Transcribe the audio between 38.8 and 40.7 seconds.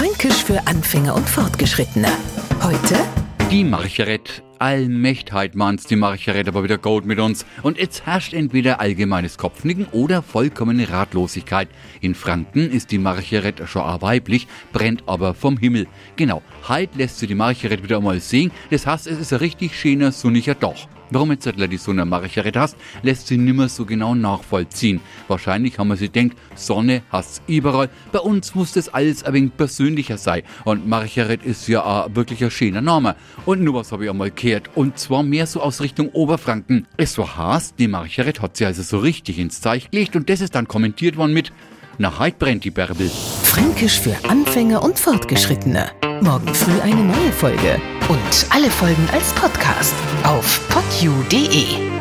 so richtig ins Zeichen gelegt und das ist dann